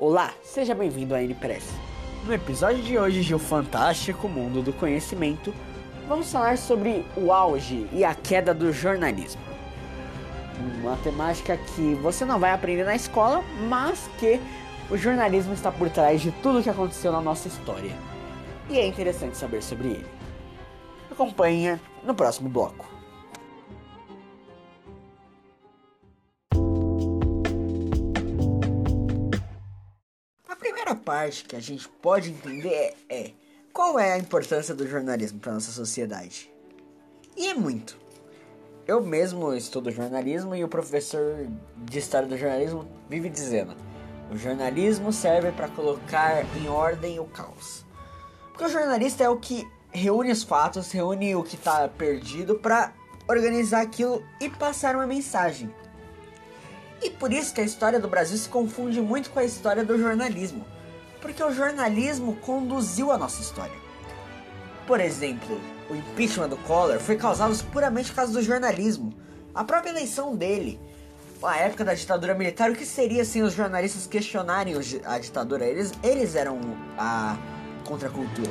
Olá, 0.00 0.32
seja 0.44 0.76
bem-vindo 0.76 1.12
à 1.12 1.20
NPress. 1.20 1.66
No 2.24 2.32
episódio 2.32 2.80
de 2.84 2.96
hoje 2.96 3.24
de 3.24 3.34
O 3.34 3.38
Fantástico 3.38 4.28
Mundo 4.28 4.62
do 4.62 4.72
Conhecimento, 4.72 5.52
vamos 6.06 6.30
falar 6.30 6.56
sobre 6.56 7.04
o 7.16 7.32
auge 7.32 7.88
e 7.92 8.04
a 8.04 8.14
queda 8.14 8.54
do 8.54 8.72
jornalismo. 8.72 9.42
Uma 10.80 10.96
temática 10.98 11.56
que 11.56 11.96
você 11.96 12.24
não 12.24 12.38
vai 12.38 12.52
aprender 12.52 12.84
na 12.84 12.94
escola, 12.94 13.42
mas 13.68 14.08
que 14.20 14.40
o 14.88 14.96
jornalismo 14.96 15.52
está 15.52 15.72
por 15.72 15.90
trás 15.90 16.20
de 16.20 16.30
tudo 16.30 16.62
que 16.62 16.70
aconteceu 16.70 17.10
na 17.10 17.20
nossa 17.20 17.48
história. 17.48 17.90
E 18.70 18.78
é 18.78 18.86
interessante 18.86 19.36
saber 19.36 19.64
sobre 19.64 19.88
ele. 19.88 20.06
Acompanhe 21.10 21.76
no 22.04 22.14
próximo 22.14 22.48
bloco. 22.48 22.97
Primeira 30.88 30.94
parte 30.94 31.44
que 31.44 31.56
a 31.56 31.60
gente 31.60 31.88
pode 32.00 32.30
entender 32.30 32.94
é 33.08 33.30
qual 33.72 33.98
é 33.98 34.12
a 34.12 34.18
importância 34.18 34.74
do 34.74 34.86
jornalismo 34.86 35.38
para 35.38 35.52
nossa 35.52 35.70
sociedade. 35.70 36.50
E 37.36 37.48
é 37.48 37.54
muito. 37.54 37.98
Eu 38.86 39.02
mesmo 39.02 39.52
estudo 39.52 39.90
jornalismo 39.90 40.54
e 40.54 40.64
o 40.64 40.68
professor 40.68 41.46
de 41.76 41.98
história 41.98 42.26
do 42.26 42.38
jornalismo 42.38 42.88
vive 43.08 43.28
dizendo: 43.28 43.76
o 44.30 44.36
jornalismo 44.36 45.12
serve 45.12 45.52
para 45.52 45.68
colocar 45.68 46.44
em 46.56 46.68
ordem 46.68 47.20
o 47.20 47.26
caos. 47.26 47.84
Porque 48.50 48.64
o 48.64 48.68
jornalista 48.68 49.22
é 49.22 49.28
o 49.28 49.36
que 49.36 49.68
reúne 49.90 50.32
os 50.32 50.42
fatos, 50.42 50.90
reúne 50.90 51.36
o 51.36 51.42
que 51.42 51.56
está 51.56 51.86
perdido 51.88 52.54
para 52.54 52.94
organizar 53.28 53.82
aquilo 53.82 54.24
e 54.40 54.48
passar 54.48 54.96
uma 54.96 55.06
mensagem. 55.06 55.72
E 57.02 57.10
por 57.10 57.32
isso 57.32 57.54
que 57.54 57.60
a 57.60 57.64
história 57.64 58.00
do 58.00 58.08
Brasil 58.08 58.36
se 58.36 58.48
confunde 58.48 59.00
muito 59.00 59.30
com 59.30 59.38
a 59.38 59.44
história 59.44 59.84
do 59.84 59.98
jornalismo, 59.98 60.64
porque 61.20 61.42
o 61.42 61.52
jornalismo 61.52 62.36
conduziu 62.36 63.10
a 63.10 63.18
nossa 63.18 63.40
história. 63.40 63.76
Por 64.86 65.00
exemplo, 65.00 65.60
o 65.90 65.94
impeachment 65.94 66.48
do 66.48 66.56
Collor 66.56 66.98
foi 66.98 67.16
causado 67.16 67.56
puramente 67.66 68.10
por 68.10 68.16
causa 68.16 68.32
do 68.32 68.42
jornalismo. 68.42 69.12
A 69.54 69.64
própria 69.64 69.90
eleição 69.90 70.34
dele, 70.34 70.80
a 71.42 71.56
época 71.56 71.84
da 71.84 71.94
ditadura 71.94 72.34
militar, 72.34 72.70
o 72.70 72.74
que 72.74 72.86
seria 72.86 73.24
sem 73.24 73.42
os 73.42 73.52
jornalistas 73.52 74.06
questionarem 74.06 74.74
a 75.04 75.18
ditadura? 75.18 75.64
Eles, 75.64 75.92
eles 76.02 76.34
eram 76.34 76.60
a 76.96 77.36
contracultura. 77.84 78.50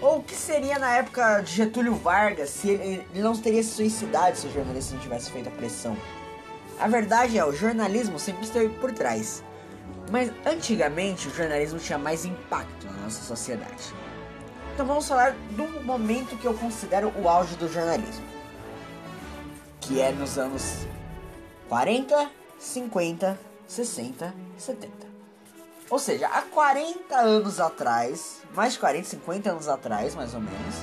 Ou 0.00 0.18
o 0.18 0.22
que 0.22 0.34
seria 0.34 0.78
na 0.78 0.96
época 0.96 1.40
de 1.40 1.52
Getúlio 1.52 1.94
Vargas 1.94 2.50
se 2.50 2.70
ele, 2.70 3.06
ele 3.12 3.22
não 3.22 3.36
teria 3.36 3.62
se 3.62 3.70
suicidado 3.70 4.36
se 4.36 4.46
os 4.46 4.54
jornalistas 4.54 4.94
não 4.94 5.00
tivessem 5.00 5.32
feito 5.32 5.48
a 5.48 5.52
pressão? 5.52 5.96
A 6.78 6.88
verdade 6.88 7.36
é, 7.36 7.44
o 7.44 7.52
jornalismo 7.52 8.18
sempre 8.18 8.44
esteve 8.44 8.70
por 8.76 8.92
trás. 8.92 9.44
Mas 10.10 10.30
antigamente 10.44 11.28
o 11.28 11.30
jornalismo 11.34 11.78
tinha 11.78 11.96
mais 11.96 12.24
impacto 12.24 12.86
na 12.86 13.04
nossa 13.04 13.22
sociedade. 13.22 13.94
Então 14.74 14.84
vamos 14.84 15.06
falar 15.06 15.32
do 15.52 15.84
momento 15.84 16.36
que 16.36 16.46
eu 16.46 16.54
considero 16.54 17.12
o 17.16 17.28
auge 17.28 17.54
do 17.54 17.72
jornalismo. 17.72 18.24
Que 19.80 20.00
é 20.00 20.10
nos 20.10 20.36
anos 20.36 20.86
40, 21.68 22.28
50, 22.58 23.38
60, 23.68 24.34
70. 24.58 25.10
Ou 25.88 25.98
seja, 25.98 26.26
há 26.28 26.42
40 26.42 27.16
anos 27.16 27.60
atrás, 27.60 28.42
mais 28.54 28.74
de 28.74 28.78
40, 28.80 29.08
50 29.08 29.50
anos 29.50 29.68
atrás, 29.68 30.14
mais 30.14 30.34
ou 30.34 30.40
menos, 30.40 30.74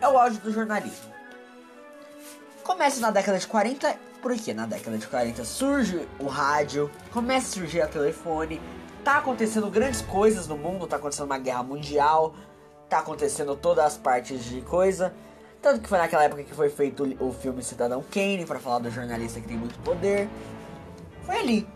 é 0.00 0.08
o 0.08 0.18
auge 0.18 0.38
do 0.38 0.52
jornalismo. 0.52 1.15
Começa 2.66 3.00
na 3.00 3.12
década 3.12 3.38
de 3.38 3.46
40 3.46 3.96
porque 4.20 4.52
na 4.52 4.66
década 4.66 4.98
de 4.98 5.06
40 5.06 5.44
surge 5.44 6.08
o 6.18 6.26
rádio, 6.26 6.90
começa 7.12 7.46
a 7.46 7.60
surgir 7.60 7.80
o 7.80 7.86
telefone, 7.86 8.60
tá 9.04 9.18
acontecendo 9.18 9.70
grandes 9.70 10.00
coisas 10.00 10.48
no 10.48 10.56
mundo, 10.56 10.84
tá 10.84 10.96
acontecendo 10.96 11.26
uma 11.26 11.38
guerra 11.38 11.62
mundial, 11.62 12.34
tá 12.88 12.98
acontecendo 12.98 13.54
todas 13.54 13.84
as 13.84 13.96
partes 13.96 14.44
de 14.44 14.62
coisa. 14.62 15.14
Tanto 15.62 15.80
que 15.80 15.88
foi 15.88 15.96
naquela 15.96 16.24
época 16.24 16.42
que 16.42 16.52
foi 16.52 16.68
feito 16.68 17.04
o 17.20 17.32
filme 17.32 17.62
Cidadão 17.62 18.04
Kane 18.10 18.44
para 18.44 18.58
falar 18.58 18.80
do 18.80 18.90
jornalista 18.90 19.40
que 19.40 19.46
tem 19.46 19.56
muito 19.56 19.78
poder. 19.84 20.28
Foi 21.24 21.38
ali. 21.38 21.68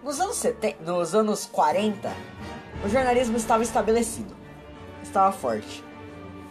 Nos 0.00 0.20
anos, 0.20 0.36
70, 0.36 0.84
nos 0.84 1.12
anos 1.12 1.44
40, 1.46 2.08
o 2.84 2.88
jornalismo 2.88 3.36
estava 3.36 3.64
estabelecido, 3.64 4.36
estava 5.02 5.32
forte. 5.32 5.89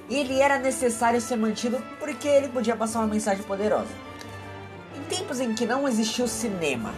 E 0.10 0.16
ele 0.16 0.42
era 0.42 0.58
necessário 0.58 1.22
ser 1.22 1.36
mantido 1.36 1.82
porque 2.00 2.28
ele 2.28 2.50
podia 2.50 2.76
passar 2.76 3.00
uma 3.00 3.08
mensagem 3.08 3.44
poderosa 3.44 4.10
tempos 5.10 5.40
em 5.40 5.54
que 5.54 5.66
não 5.66 5.88
existia 5.88 6.24
o 6.24 6.28
cinema, 6.28 6.94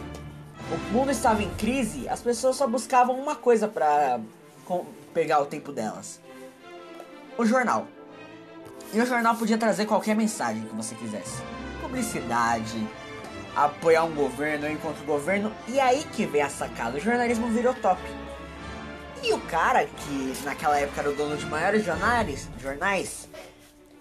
o 0.69 0.94
mundo 0.94 1.11
estava 1.11 1.41
em 1.41 1.49
crise, 1.55 2.07
as 2.09 2.22
pessoas 2.22 2.57
só 2.57 2.67
buscavam 2.67 3.17
uma 3.17 3.35
coisa 3.35 3.67
para 3.67 4.19
pegar 5.13 5.39
o 5.39 5.45
tempo 5.45 5.72
delas: 5.72 6.19
o 7.38 7.45
jornal. 7.45 7.88
E 8.94 8.99
o 8.99 9.05
jornal 9.05 9.35
podia 9.35 9.57
trazer 9.57 9.85
qualquer 9.85 10.16
mensagem 10.16 10.63
que 10.63 10.75
você 10.75 10.93
quisesse: 10.95 11.41
publicidade, 11.81 12.88
apoiar 13.55 14.03
um 14.03 14.13
governo, 14.13 14.69
ir 14.69 14.78
contra 14.78 15.01
o 15.01 15.05
governo. 15.05 15.51
E 15.67 15.79
aí 15.79 16.03
que 16.03 16.25
vem 16.25 16.41
a 16.41 16.49
sacada: 16.49 16.97
o 16.97 17.01
jornalismo 17.01 17.47
virou 17.47 17.73
top. 17.73 18.01
E 19.24 19.34
o 19.34 19.40
cara 19.42 19.86
que 19.86 20.34
naquela 20.44 20.80
época 20.80 21.02
era 21.02 21.09
o 21.12 21.16
dono 21.16 21.38
de 21.38 21.46
maiores 21.46 21.86
jornais, 21.86 22.50
jornais 22.59 23.30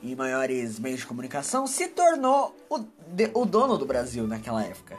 e 0.03 0.17
maiores 0.17 0.79
meios 0.79 1.01
de 1.01 1.07
comunicação, 1.07 1.67
se 1.67 1.89
tornou 1.89 2.57
o, 2.71 2.79
de, 3.09 3.31
o 3.35 3.45
dono 3.45 3.77
do 3.77 3.85
Brasil 3.85 4.27
naquela 4.27 4.65
época. 4.65 4.97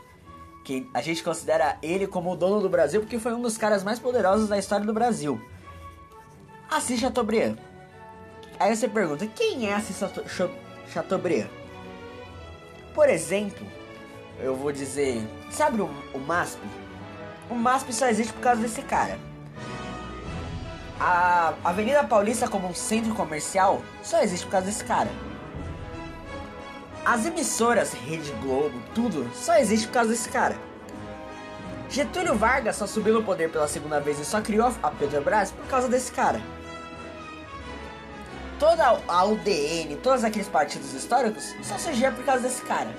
Que 0.63 0.87
a 0.93 1.01
gente 1.01 1.23
considera 1.23 1.75
ele 1.81 2.05
como 2.05 2.31
o 2.31 2.35
dono 2.35 2.61
do 2.61 2.69
Brasil 2.69 3.01
porque 3.01 3.17
foi 3.17 3.33
um 3.33 3.41
dos 3.41 3.57
caras 3.57 3.83
mais 3.83 3.97
poderosos 3.97 4.47
da 4.47 4.59
história 4.59 4.85
do 4.85 4.93
Brasil. 4.93 5.41
Assis 6.69 6.99
Chateaubriand. 6.99 7.57
Aí 8.59 8.75
você 8.75 8.87
pergunta, 8.87 9.25
quem 9.25 9.67
é 9.69 9.73
Assis 9.73 9.97
Chateaubriand? 10.93 11.49
Por 12.93 13.09
exemplo, 13.09 13.65
eu 14.39 14.55
vou 14.55 14.71
dizer, 14.71 15.27
sabe 15.49 15.81
o, 15.81 15.89
o 16.13 16.19
MASP? 16.19 16.59
O 17.49 17.55
MASP 17.55 17.91
só 17.91 18.07
existe 18.07 18.31
por 18.33 18.41
causa 18.41 18.61
desse 18.61 18.83
cara 18.83 19.17
a 21.03 21.55
Avenida 21.63 22.03
Paulista 22.03 22.47
como 22.47 22.67
um 22.67 22.75
centro 22.75 23.15
comercial 23.15 23.81
só 24.03 24.21
existe 24.21 24.45
por 24.45 24.51
causa 24.51 24.67
desse 24.67 24.83
cara. 24.83 25.09
As 27.03 27.25
emissoras 27.25 27.91
Rede 27.91 28.31
Globo, 28.33 28.79
tudo, 28.93 29.27
só 29.33 29.55
existe 29.57 29.87
por 29.87 29.93
causa 29.93 30.11
desse 30.11 30.29
cara. 30.29 30.55
Getúlio 31.89 32.35
Vargas 32.35 32.75
só 32.75 32.85
subiu 32.85 33.15
no 33.15 33.23
poder 33.23 33.51
pela 33.51 33.67
segunda 33.67 33.99
vez 33.99 34.19
e 34.19 34.25
só 34.25 34.41
criou 34.41 34.71
a 34.83 34.91
Petrobras 34.91 35.51
por 35.51 35.65
causa 35.65 35.87
desse 35.87 36.11
cara. 36.11 36.39
Toda 38.59 39.01
a 39.07 39.25
UDN, 39.25 39.95
todos 40.03 40.23
aqueles 40.23 40.47
partidos 40.47 40.93
históricos 40.93 41.55
só 41.63 41.79
surgiram 41.79 42.13
por 42.13 42.23
causa 42.23 42.43
desse 42.43 42.61
cara. 42.61 42.93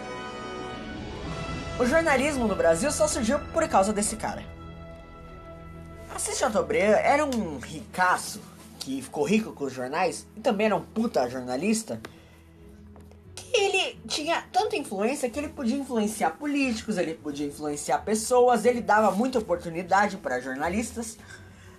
O 1.79 1.87
jornalismo 1.87 2.49
no 2.49 2.57
Brasil 2.57 2.91
só 2.91 3.07
surgiu 3.07 3.39
por 3.53 3.69
causa 3.69 3.93
desse 3.93 4.17
cara. 4.17 4.43
Assis 6.15 6.39
Chateaubriand 6.39 6.99
era 6.99 7.25
um 7.25 7.59
ricaço 7.59 8.41
que 8.79 9.01
ficou 9.01 9.25
rico 9.25 9.53
com 9.53 9.65
os 9.65 9.73
jornais 9.73 10.27
e 10.37 10.41
também 10.41 10.67
era 10.67 10.77
um 10.77 10.83
puta 10.83 11.29
jornalista. 11.29 12.01
Que 13.35 13.57
ele 13.57 13.99
tinha 14.07 14.45
tanta 14.53 14.77
influência 14.77 15.31
que 15.31 15.39
ele 15.39 15.49
podia 15.49 15.77
influenciar 15.77 16.33
políticos, 16.33 16.99
ele 16.99 17.15
podia 17.15 17.47
influenciar 17.47 17.99
pessoas, 17.99 18.67
ele 18.67 18.83
dava 18.83 19.11
muita 19.11 19.39
oportunidade 19.39 20.19
para 20.19 20.41
jornalistas. 20.41 21.17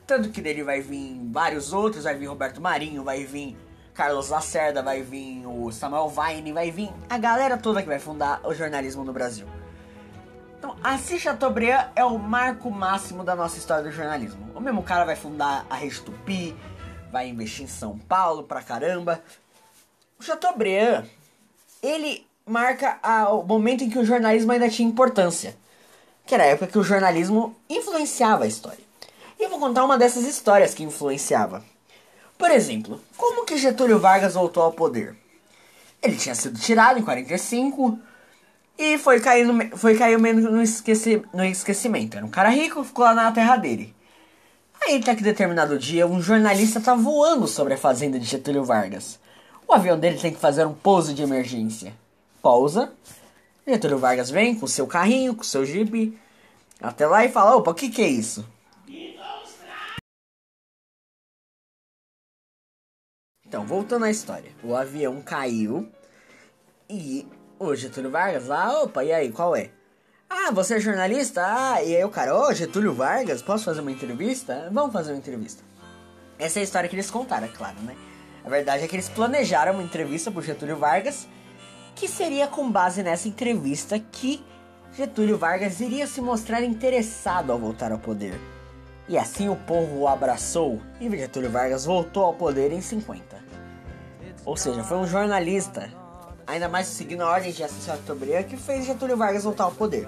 Tanto 0.08 0.30
que 0.30 0.42
dele 0.42 0.64
vai 0.64 0.82
vir 0.82 1.20
vários 1.32 1.72
outros, 1.72 2.04
vai 2.06 2.16
vir 2.16 2.26
Roberto 2.26 2.60
Marinho, 2.60 3.04
vai 3.04 3.26
vir 3.26 3.56
Carlos 3.94 4.30
Lacerda, 4.30 4.82
vai 4.82 5.04
vir 5.04 5.46
o 5.46 5.72
Samuel 5.72 6.10
Vine, 6.10 6.52
vai 6.52 6.72
vir 6.72 6.90
a 7.08 7.18
galera 7.20 7.58
toda 7.58 7.82
que 7.82 7.88
vai 7.88 8.00
fundar 8.00 8.42
o 8.44 8.54
jornalismo 8.54 9.04
no 9.04 9.14
Brasil. 9.14 9.46
Então, 10.64 10.78
Assis 10.82 11.22
Chateaubriand 11.22 11.90
é 11.94 12.06
o 12.06 12.18
marco 12.18 12.72
máximo 12.72 13.22
da 13.22 13.36
nossa 13.36 13.58
história 13.58 13.84
do 13.84 13.92
jornalismo. 13.92 14.50
O 14.56 14.62
mesmo 14.62 14.82
cara 14.82 15.04
vai 15.04 15.18
fundar 15.18 15.66
a 15.70 15.76
Rede 15.76 16.00
Tupi, 16.00 16.56
vai 17.12 17.28
investir 17.28 17.66
em 17.66 17.68
São 17.68 17.98
Paulo 17.98 18.44
pra 18.44 18.62
caramba. 18.62 19.22
O 20.18 20.24
Chateaubriand, 20.24 21.04
ele 21.82 22.26
marca 22.46 22.98
a, 23.04 23.30
o 23.34 23.44
momento 23.44 23.84
em 23.84 23.90
que 23.90 24.00
o 24.00 24.06
jornalismo 24.06 24.54
ainda 24.54 24.70
tinha 24.70 24.88
importância. 24.88 25.54
Que 26.26 26.34
era 26.34 26.46
a 26.46 26.48
época 26.48 26.68
que 26.68 26.80
o 26.80 26.84
jornalismo 26.84 27.54
influenciava 27.70 28.46
a 28.46 28.48
história. 28.48 28.80
E 29.38 29.44
eu 29.44 29.50
vou 29.50 29.60
contar 29.60 29.84
uma 29.84 29.98
dessas 29.98 30.24
histórias 30.24 30.74
que 30.74 30.84
influenciava. 30.84 31.62
Por 32.38 32.50
exemplo, 32.50 33.02
como 33.18 33.46
que 33.46 33.58
Getúlio 33.58 34.00
Vargas 34.00 34.36
voltou 34.36 34.64
ao 34.64 34.72
poder? 34.72 35.14
Ele 36.02 36.16
tinha 36.16 36.36
sido 36.36 36.58
tirado 36.58 36.98
em 36.98 37.04
45, 37.04 38.00
e 38.78 38.98
foi 38.98 39.20
cair, 39.20 39.46
no, 39.46 39.78
foi 39.78 39.98
cair 39.98 40.18
no, 40.18 40.62
esqueci, 40.62 41.22
no 41.34 41.44
esquecimento. 41.46 42.18
Era 42.18 42.26
um 42.26 42.30
cara 42.30 42.50
rico, 42.50 42.84
ficou 42.84 43.06
lá 43.06 43.14
na 43.14 43.32
terra 43.32 43.56
dele. 43.58 43.94
Aí 44.82 44.98
até 44.98 45.12
tá 45.12 45.16
que 45.16 45.24
determinado 45.24 45.80
dia, 45.80 46.06
um 46.06 46.22
jornalista 46.22 46.82
tá 46.82 46.94
voando 46.94 47.48
sobre 47.48 47.76
a 47.76 47.78
fazenda 47.78 48.20
de 48.20 48.26
Getúlio 48.26 48.64
Vargas. 48.64 49.20
O 49.68 49.74
avião 49.74 49.98
dele 49.98 50.20
tem 50.20 50.34
que 50.34 50.40
fazer 50.40 50.66
um 50.66 50.74
pouso 50.74 51.14
de 51.14 51.24
emergência. 51.24 51.94
Pausa. 52.42 52.92
Getúlio 53.66 53.98
Vargas 53.98 54.30
vem 54.30 54.56
com 54.56 54.68
seu 54.68 54.86
carrinho, 54.86 55.36
com 55.36 55.44
seu 55.44 55.66
jipe, 55.66 56.20
até 56.82 57.08
lá 57.08 57.24
e 57.24 57.32
fala: 57.32 57.56
opa, 57.56 57.72
o 57.72 57.74
que, 57.74 57.90
que 57.90 58.02
é 58.02 58.08
isso? 58.08 58.46
Então, 63.48 63.66
voltando 63.66 64.06
à 64.06 64.10
história. 64.10 64.52
O 64.64 64.76
avião 64.76 65.22
caiu 65.22 65.88
e 66.90 67.26
o 67.64 67.76
Getúlio 67.76 68.12
Vargas 68.12 68.48
lá, 68.48 68.84
opa, 68.84 69.04
e 69.04 69.12
aí, 69.12 69.32
qual 69.32 69.56
é? 69.56 69.70
Ah, 70.30 70.52
você 70.52 70.76
é 70.76 70.80
jornalista? 70.80 71.42
Ah, 71.46 71.84
e 71.84 71.96
aí 71.96 72.04
o 72.04 72.10
cara, 72.10 72.36
ô 72.36 72.48
oh, 72.48 72.54
Getúlio 72.54 72.94
Vargas, 72.94 73.42
posso 73.42 73.66
fazer 73.66 73.82
uma 73.82 73.92
entrevista? 73.92 74.70
Vamos 74.72 74.92
fazer 74.92 75.12
uma 75.12 75.18
entrevista. 75.18 75.64
Essa 76.40 76.60
é 76.60 76.62
a 76.62 76.64
história 76.64 76.90
que 76.90 76.96
eles 76.96 77.12
contaram, 77.12 77.46
é 77.46 77.50
claro, 77.50 77.80
né? 77.82 77.96
A 78.44 78.50
verdade 78.50 78.84
é 78.84 78.88
que 78.88 78.96
eles 78.96 79.08
planejaram 79.08 79.74
uma 79.74 79.84
entrevista 79.84 80.32
pro 80.32 80.42
Getúlio 80.42 80.76
Vargas, 80.76 81.28
que 81.96 82.08
seria 82.08 82.48
com 82.48 82.70
base 82.70 83.04
nessa 83.04 83.28
entrevista 83.28 84.00
que 84.00 84.44
Getúlio 84.96 85.38
Vargas 85.38 85.80
iria 85.80 86.06
se 86.06 86.20
mostrar 86.20 86.62
interessado 86.62 87.52
ao 87.52 87.60
voltar 87.60 87.92
ao 87.92 88.00
poder. 88.00 88.40
E 89.08 89.18
assim 89.18 89.50
o 89.50 89.56
povo 89.56 90.00
o 90.00 90.08
abraçou 90.08 90.82
e 91.00 91.10
Getúlio 91.10 91.52
Vargas 91.52 91.86
voltou 91.86 92.26
ao 92.26 92.34
poder 92.34 92.72
em 92.72 92.82
50. 92.82 93.44
Ou 94.46 94.58
seja, 94.58 94.84
foi 94.84 94.98
um 94.98 95.08
jornalista, 95.08 95.90
ainda 96.46 96.68
mais 96.68 96.88
seguindo 96.88 97.22
a 97.22 97.30
ordem 97.30 97.52
de 97.52 97.64
assassinato 97.64 98.02
que 98.48 98.58
fez 98.58 98.86
Getúlio 98.86 99.18
Vargas 99.18 99.44
voltar 99.44 99.66
ao 99.66 99.72
poder. 99.72 100.08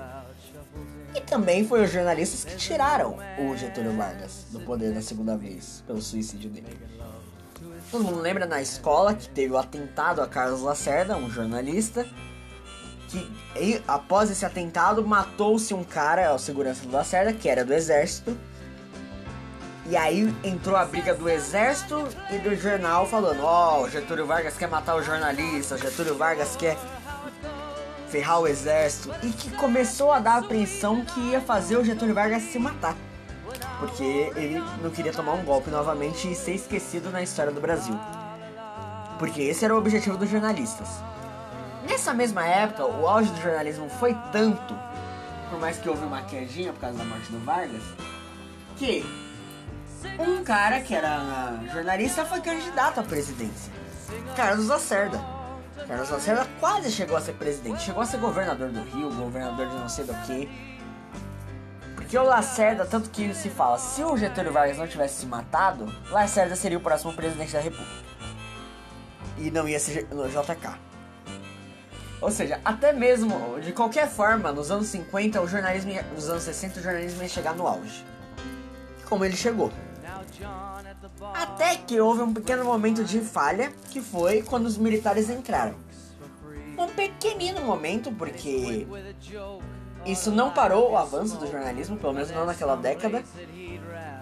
E 1.16 1.22
também 1.22 1.66
foi 1.66 1.84
os 1.84 1.92
jornalistas 1.92 2.44
que 2.44 2.58
tiraram 2.58 3.18
o 3.40 3.56
Getúlio 3.56 3.96
Vargas 3.96 4.46
do 4.52 4.60
poder 4.60 4.94
da 4.94 5.02
segunda 5.02 5.38
vez, 5.38 5.84
pelo 5.88 6.02
suicídio 6.02 6.50
dele. 6.50 6.78
Todo 7.90 8.04
mundo 8.04 8.20
lembra 8.20 8.46
na 8.46 8.62
escola 8.62 9.14
que 9.14 9.30
teve 9.30 9.54
o 9.54 9.58
atentado 9.58 10.22
a 10.22 10.28
Carlos 10.28 10.62
Lacerda, 10.62 11.16
um 11.16 11.30
jornalista, 11.30 12.06
que 13.08 13.81
após 13.88 14.30
esse 14.30 14.46
atentado 14.46 15.06
matou-se 15.08 15.74
um 15.74 15.84
cara, 15.84 16.34
o 16.34 16.40
segurança 16.40 16.86
do 16.86 16.92
Lacerda, 16.92 17.31
que 17.31 17.48
era 17.48 17.64
do 17.64 17.74
exército, 17.74 18.38
e 19.88 19.96
aí 19.96 20.34
entrou 20.44 20.76
a 20.76 20.84
briga 20.84 21.14
do 21.14 21.30
exército 21.30 22.08
e 22.32 22.40
do 22.40 22.56
jornal 22.56 23.06
falando: 23.06 23.44
Ó, 23.44 23.82
oh, 23.82 23.90
Getúlio 23.90 24.26
Vargas 24.26 24.58
quer 24.58 24.68
matar 24.68 24.96
os 24.96 25.06
jornalistas, 25.06 25.80
Getúlio 25.80 26.18
Vargas 26.18 26.56
quer 26.56 26.76
ferrar 28.10 28.40
o 28.40 28.48
exército. 28.48 29.14
E 29.22 29.30
que 29.30 29.52
começou 29.52 30.12
a 30.12 30.20
dar 30.20 30.36
a 30.36 30.38
apreensão 30.40 31.06
que 31.06 31.20
ia 31.20 31.40
fazer 31.40 31.78
o 31.78 31.84
Getúlio 31.84 32.16
Vargas 32.16 32.42
se 32.44 32.58
matar. 32.58 32.96
Porque 33.80 34.32
ele 34.36 34.64
não 34.82 34.90
queria 34.90 35.12
tomar 35.12 35.34
um 35.34 35.44
golpe 35.44 35.70
novamente 35.70 36.31
e 36.31 36.34
ser 36.34 36.56
esquecido 36.56 37.12
na 37.12 37.22
história 37.22 37.52
do 37.52 37.62
Brasil. 37.62 37.98
Porque 39.20 39.44
esse 39.44 39.64
era 39.64 39.76
o 39.76 39.78
objetivo 39.78 40.18
dos 40.18 40.30
jornalistas. 40.30 40.88
Nessa 41.88 42.12
mesma 42.14 42.46
época, 42.46 42.86
o 42.86 43.08
auge 43.08 43.30
do 43.31 43.42
jornalismo 43.42 43.88
foi 43.88 44.16
tanto, 44.31 44.74
por 45.52 45.60
mais 45.60 45.78
que 45.78 45.88
houve 45.88 46.04
uma 46.04 46.24
quedinha 46.24 46.74
por 46.74 46.80
causa 46.80 46.98
da 46.98 47.06
morte 47.06 47.31
do 47.31 47.40
Vargas, 47.46 47.84
que 48.78 49.06
um 50.19 50.44
cara 50.44 50.81
que 50.81 50.94
era 50.94 51.60
jornalista 51.72 52.25
foi 52.25 52.42
candidato 52.42 53.00
à 53.00 53.04
presidência. 53.04 53.72
Carlos 54.36 54.68
Lacerda. 54.68 55.19
Carlos 55.88 56.10
Lacerda 56.10 56.48
quase 56.60 56.92
chegou 56.92 57.18
a 57.18 57.22
ser 57.22 57.34
presidente, 57.34 57.81
chegou 57.81 58.02
a 58.02 58.06
ser 58.06 58.18
governador 58.18 58.69
do 58.69 58.81
Rio, 58.84 59.10
governador 59.12 59.68
de 59.68 59.75
não 59.75 59.90
sei 59.90 60.06
do 60.06 60.13
que. 60.25 60.50
Porque 61.96 62.18
o 62.18 62.24
Lacerda, 62.24 62.86
tanto 62.86 63.10
que 63.10 63.34
se 63.34 63.50
fala, 63.50 63.78
se 63.78 64.04
o 64.04 64.16
Getúlio 64.16 64.52
Vargas 64.52 64.78
não 64.78 64.88
tivesse 64.88 65.22
se 65.22 65.25
matado, 65.25 65.92
Lacerda 66.10 66.56
seria 66.56 66.78
o 66.78 66.81
próximo 66.81 67.13
presidente 67.13 67.54
da 67.54 67.60
República. 67.60 68.06
E 69.38 69.52
não 69.52 69.68
ia 69.68 69.80
ser 69.80 70.07
no 70.12 70.28
JK. 70.30 70.86
Ou 72.22 72.31
seja, 72.31 72.60
até 72.63 72.94
mesmo, 72.94 73.60
de 73.60 73.72
qualquer 73.72 74.07
forma, 74.10 74.52
nos 74.52 74.72
anos 74.72 74.88
50, 74.88 75.42
o 75.42 75.48
jornalismo, 75.48 75.92
nos 76.13 76.30
anos 76.30 76.44
60, 76.44 76.80
o 76.80 76.84
jornalismo 76.84 77.22
ia 77.22 77.30
chegar 77.30 77.54
no 77.54 77.68
auge. 77.68 78.06
Como 79.07 79.25
ele 79.25 79.36
chegou. 79.36 79.72
Até 81.34 81.78
que 81.78 82.00
houve 82.00 82.22
um 82.22 82.34
pequeno 82.34 82.66
momento 82.66 83.04
de 83.04 83.20
falha, 83.22 83.72
que 83.90 84.02
foi 84.02 84.42
quando 84.42 84.66
os 84.66 84.78
militares 84.78 85.30
entraram. 85.30 85.76
Um 86.78 86.88
pequenino 86.88 87.62
momento, 87.62 88.12
porque 88.12 88.86
isso 90.06 90.30
não 90.32 90.52
parou 90.52 90.92
o 90.92 90.98
avanço 90.98 91.38
do 91.38 91.50
jornalismo, 91.50 91.98
pelo 91.98 92.14
menos 92.14 92.30
não 92.32 92.46
naquela 92.46 92.76
década. 92.76 93.24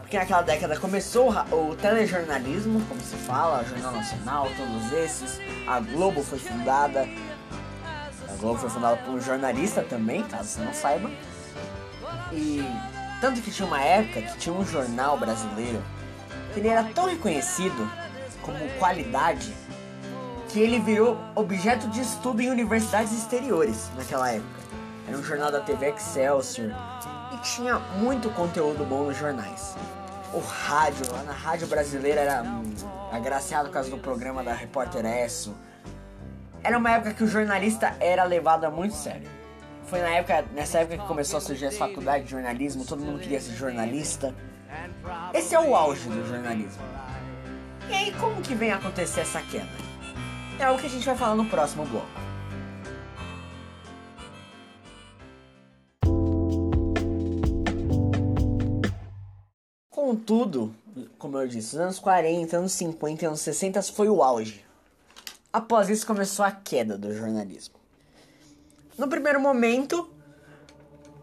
Porque 0.01 0.17
naquela 0.17 0.41
década 0.41 0.79
começou 0.79 1.31
o 1.51 1.75
telejornalismo, 1.75 2.81
como 2.87 3.01
se 3.01 3.15
fala, 3.15 3.63
Jornal 3.63 3.93
Nacional, 3.93 4.47
todos 4.55 4.91
esses. 4.93 5.39
A 5.67 5.79
Globo 5.79 6.21
foi 6.21 6.37
fundada. 6.37 7.07
A 8.29 8.35
Globo 8.39 8.59
foi 8.59 8.69
fundada 8.69 8.97
por 8.97 9.15
um 9.15 9.21
jornalista 9.21 9.81
também, 9.81 10.23
caso 10.23 10.49
você 10.49 10.61
não 10.61 10.73
saiba. 10.73 11.09
E 12.31 12.63
tanto 13.19 13.41
que 13.41 13.49
tinha 13.49 13.67
uma 13.67 13.81
época 13.81 14.21
que 14.21 14.37
tinha 14.37 14.53
um 14.53 14.65
jornal 14.65 15.17
brasileiro 15.17 15.81
ele 16.55 16.67
era 16.67 16.83
tão 16.83 17.05
reconhecido 17.05 17.89
como 18.41 18.57
qualidade 18.77 19.53
que 20.49 20.59
ele 20.59 20.79
virou 20.79 21.17
objeto 21.33 21.87
de 21.87 22.01
estudo 22.01 22.41
em 22.41 22.49
universidades 22.49 23.11
exteriores 23.11 23.89
naquela 23.97 24.31
época. 24.31 24.63
Era 25.07 25.17
um 25.17 25.23
jornal 25.23 25.51
da 25.51 25.59
TV 25.59 25.89
Excelsior 25.89 26.71
e 27.33 27.37
tinha 27.37 27.79
muito 27.97 28.29
conteúdo 28.29 28.85
bom 28.85 29.05
nos 29.05 29.17
jornais. 29.17 29.75
O 30.31 30.39
rádio, 30.39 31.11
lá 31.11 31.23
na 31.23 31.31
rádio 31.31 31.67
brasileira 31.67 32.21
era 32.21 32.43
hum, 32.43 32.73
agraciado 33.11 33.67
por 33.69 33.73
causa 33.73 33.89
do 33.89 33.97
programa 33.97 34.43
da 34.43 34.53
Repórter 34.53 35.05
Esso. 35.05 35.55
Era 36.63 36.77
uma 36.77 36.91
época 36.91 37.13
que 37.13 37.23
o 37.23 37.27
jornalista 37.27 37.95
era 37.99 38.23
levado 38.23 38.65
a 38.65 38.69
muito 38.69 38.95
sério. 38.95 39.27
Foi 39.85 39.99
na 39.99 40.09
época, 40.09 40.45
nessa 40.53 40.79
época 40.79 40.97
que 40.97 41.07
começou 41.07 41.37
a 41.37 41.41
surgir 41.41 41.65
as 41.65 41.77
faculdades 41.77 42.25
de 42.25 42.31
jornalismo, 42.31 42.85
todo 42.85 43.03
mundo 43.03 43.19
queria 43.19 43.39
ser 43.39 43.53
jornalista. 43.53 44.33
Esse 45.33 45.53
é 45.53 45.59
o 45.59 45.75
auge 45.75 46.09
do 46.09 46.27
jornalismo. 46.27 46.81
E 47.89 47.93
aí, 47.93 48.13
como 48.13 48.41
que 48.41 48.55
vem 48.55 48.71
acontecer 48.71 49.21
essa 49.21 49.41
queda? 49.41 49.67
É 50.59 50.63
algo 50.63 50.79
que 50.79 50.87
a 50.87 50.89
gente 50.89 51.05
vai 51.05 51.15
falar 51.15 51.35
no 51.35 51.45
próximo 51.45 51.85
bloco. 51.85 52.07
Contudo, 59.89 60.73
como 61.17 61.37
eu 61.37 61.47
disse, 61.47 61.75
os 61.75 61.81
anos 61.81 61.99
40, 61.99 62.55
anos 62.55 62.71
50 62.73 63.23
e 63.23 63.27
anos 63.27 63.41
60 63.41 63.81
foi 63.81 64.09
o 64.09 64.23
auge. 64.23 64.63
Após 65.51 65.89
isso 65.89 66.07
começou 66.07 66.45
a 66.45 66.51
queda 66.51 66.97
do 66.97 67.13
jornalismo. 67.13 67.82
No 68.95 69.07
primeiro 69.07 69.39
momento, 69.39 70.07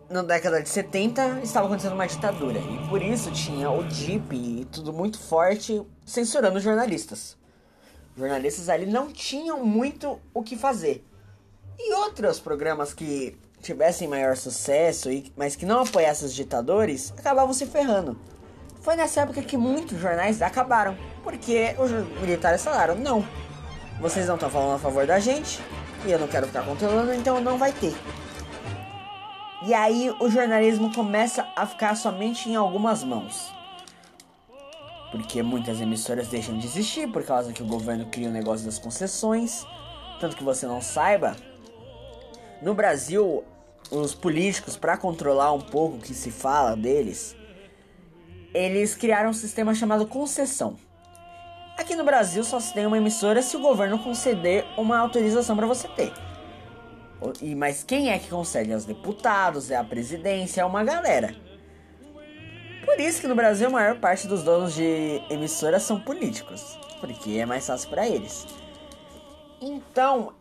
na 0.09 0.23
década 0.23 0.61
de 0.61 0.69
70 0.69 1.41
estava 1.45 1.67
acontecendo 1.67 1.93
uma 1.93 2.07
ditadura 2.07 2.59
e 2.59 2.89
por 2.89 3.01
isso 3.01 3.31
tinha 3.31 3.71
o 3.71 3.85
DIP 3.85 4.35
e 4.35 4.65
tudo 4.65 4.93
muito 4.93 5.21
forte 5.21 5.81
censurando 6.05 6.59
jornalistas. 6.59 7.37
Jornalistas 8.17 8.69
ali 8.69 8.87
não 8.87 9.13
tinham 9.13 9.65
muito 9.65 10.21
o 10.35 10.43
que 10.43 10.57
fazer. 10.57 11.07
E 11.79 11.95
outros 11.95 12.41
programas 12.41 12.93
que 12.93 13.39
tivessem 13.63 14.09
maior 14.09 14.37
sucesso, 14.37 15.09
mas 15.37 15.55
que 15.55 15.65
não 15.65 15.83
apoiassem 15.83 16.27
os 16.27 16.35
ditadores, 16.35 17.15
acabavam 17.17 17.55
se 17.55 17.67
ferrando. 17.67 18.19
Foi 18.81 18.97
nessa 18.97 19.21
época 19.21 19.43
que 19.43 19.57
muitos 19.57 19.99
jornais 20.01 20.43
acabaram, 20.43 20.99
porque 21.23 21.77
os 21.79 21.91
militares 22.21 22.65
falaram: 22.65 22.97
não, 22.97 23.25
vocês 24.01 24.27
não 24.27 24.35
estão 24.35 24.51
falando 24.51 24.75
a 24.75 24.79
favor 24.79 25.07
da 25.07 25.21
gente, 25.21 25.61
e 26.07 26.11
eu 26.11 26.19
não 26.19 26.29
quero 26.29 26.47
ficar 26.47 26.65
controlando, 26.65 27.13
então 27.13 27.41
não 27.41 27.59
vai 27.59 27.73
ter. 27.73 27.95
E 29.67 29.75
aí 29.75 30.15
o 30.19 30.31
jornalismo 30.31 30.93
começa 30.95 31.47
a 31.55 31.67
ficar 31.67 31.95
somente 31.95 32.49
em 32.49 32.57
algumas 32.57 33.05
mãos. 33.05 33.53
Porque 35.11 35.43
muitas 35.43 35.81
emissoras 35.81 36.29
deixam 36.29 36.57
de 36.57 36.67
existir 36.67 37.11
por 37.11 37.25
causa 37.25 37.53
que 37.53 37.63
o 37.63 37.67
governo 37.67 38.07
cria 38.07 38.29
o 38.29 38.33
negócio 38.33 38.65
das 38.65 38.79
concessões. 38.79 39.67
Tanto 40.19 40.37
que 40.37 40.45
você 40.45 40.67
não 40.67 40.81
saiba, 40.81 41.37
no 42.63 42.75
Brasil, 42.75 43.43
os 43.91 44.15
políticos, 44.15 44.77
para 44.77 44.97
controlar 44.97 45.53
um 45.53 45.61
pouco 45.61 45.97
o 45.97 46.01
que 46.01 46.15
se 46.15 46.31
fala 46.31 46.77
deles, 46.77 47.35
eles 48.53 48.95
criaram 48.95 49.31
um 49.31 49.35
sistema 49.35 49.75
chamado 49.75 50.07
concessão. 50.07 50.77
Aqui 51.81 51.97
no 51.97 52.05
Brasil 52.05 52.45
só 52.45 52.61
se 52.61 52.75
tem 52.75 52.85
uma 52.85 52.99
emissora 52.99 53.41
se 53.41 53.57
o 53.57 53.61
governo 53.61 53.99
conceder 53.99 54.67
uma 54.77 54.99
autorização 54.99 55.57
para 55.57 55.67
você 55.67 55.89
ter. 55.89 56.13
E, 57.41 57.55
mas 57.55 57.83
quem 57.83 58.11
é 58.11 58.19
que 58.19 58.29
concede? 58.29 58.71
É 58.71 58.77
os 58.77 58.85
deputados, 58.85 59.71
é 59.71 59.77
a 59.77 59.83
presidência, 59.83 60.61
é 60.61 60.65
uma 60.67 60.85
galera. 60.85 61.35
Por 62.85 63.01
isso 63.01 63.23
que 63.23 63.27
no 63.27 63.35
Brasil 63.35 63.69
a 63.69 63.71
maior 63.71 63.99
parte 63.99 64.29
dos 64.29 64.43
donos 64.43 64.75
de 64.75 65.23
emissoras 65.31 65.83
são 65.83 65.99
políticos. 65.99 66.79
Porque 67.01 67.39
é 67.39 67.47
mais 67.47 67.67
fácil 67.67 67.89
para 67.89 68.07
eles. 68.07 68.47
Então, 69.59 70.35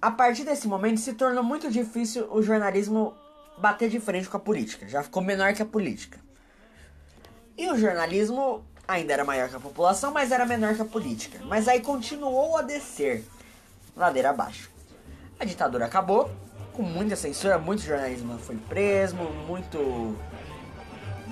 a 0.00 0.10
partir 0.10 0.44
desse 0.44 0.68
momento 0.68 1.00
se 1.00 1.14
tornou 1.14 1.42
muito 1.42 1.70
difícil 1.70 2.28
o 2.30 2.42
jornalismo 2.42 3.14
bater 3.56 3.88
de 3.88 3.98
frente 3.98 4.28
com 4.28 4.36
a 4.36 4.40
política. 4.40 4.86
Já 4.86 5.02
ficou 5.02 5.22
menor 5.22 5.54
que 5.54 5.62
a 5.62 5.66
política. 5.66 6.20
E 7.56 7.70
o 7.70 7.78
jornalismo 7.78 8.62
ainda 8.92 9.12
era 9.12 9.24
maior 9.24 9.48
que 9.48 9.56
a 9.56 9.60
população, 9.60 10.12
mas 10.12 10.30
era 10.30 10.46
menor 10.46 10.74
que 10.74 10.82
a 10.82 10.84
política. 10.84 11.40
Mas 11.44 11.68
aí 11.68 11.80
continuou 11.80 12.56
a 12.56 12.62
descer, 12.62 13.24
ladeira 13.96 14.30
abaixo. 14.30 14.70
A 15.38 15.44
ditadura 15.44 15.86
acabou, 15.86 16.30
com 16.72 16.82
muita 16.82 17.16
censura, 17.16 17.58
muito 17.58 17.82
jornalismo 17.82 18.38
foi 18.38 18.56
preso, 18.56 19.16
muito 19.16 20.16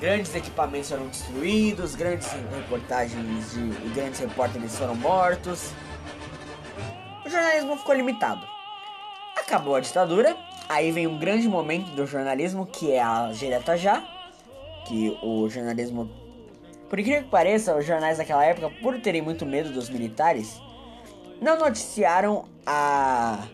Grandes 0.01 0.35
equipamentos 0.35 0.89
foram 0.89 1.09
destruídos, 1.09 1.95
grandes 1.95 2.27
reportagens 2.33 3.53
de 3.53 3.61
e 3.61 3.93
grandes 3.95 4.19
repórteres 4.19 4.75
foram 4.75 4.95
mortos. 4.95 5.73
O 7.23 7.29
jornalismo 7.29 7.77
ficou 7.77 7.95
limitado. 7.95 8.41
Acabou 9.37 9.77
a 9.77 9.81
ditadura, 9.81 10.35
aí 10.71 10.91
vem 10.91 11.07
um 11.07 11.19
grande 11.19 11.47
momento 11.47 11.91
do 11.91 12.07
jornalismo 12.07 12.65
que 12.65 12.91
é 12.91 13.03
a 13.03 13.31
direta 13.35 13.77
já, 13.77 14.03
que 14.87 15.19
o 15.23 15.51
jornalismo, 15.51 16.11
por 16.91 16.99
incrível 16.99 17.23
que 17.23 17.31
pareça, 17.31 17.77
os 17.77 17.87
jornais 17.87 18.19
daquela 18.19 18.45
época, 18.45 18.69
por 18.83 19.01
terem 19.01 19.23
muito 19.23 19.47
medo 19.47 19.73
dos 19.73 19.89
militares, 19.89 20.61
não 21.41 21.57
noticiaram 21.57 22.47
a 22.67 23.45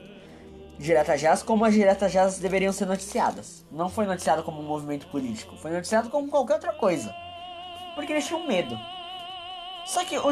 Direta 0.79 1.19
Jazz 1.19 1.43
como 1.43 1.67
as 1.67 1.75
Direta 1.75 2.09
Jazz 2.09 2.39
deveriam 2.39 2.73
ser 2.73 2.87
noticiadas. 2.87 3.63
Não 3.71 3.91
foi 3.91 4.07
noticiado 4.07 4.43
como 4.43 4.63
um 4.63 4.67
movimento 4.67 5.07
político, 5.09 5.55
foi 5.59 5.71
noticiado 5.71 6.09
como 6.09 6.31
qualquer 6.31 6.55
outra 6.55 6.73
coisa. 6.73 7.15
Porque 7.95 8.11
eles 8.11 8.27
tinham 8.27 8.47
medo. 8.47 8.77
Só 9.85 10.03
que 10.03 10.17
o, 10.17 10.31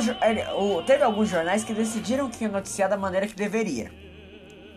o, 0.59 0.83
teve 0.83 1.05
alguns 1.05 1.29
jornais 1.29 1.63
que 1.63 1.75
decidiram 1.75 2.31
que 2.31 2.43
ia 2.43 2.51
noticiar 2.51 2.89
da 2.89 2.97
maneira 2.97 3.27
que 3.27 3.37
deveria. 3.37 3.93